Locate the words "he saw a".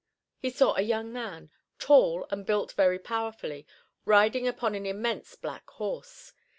0.39-0.81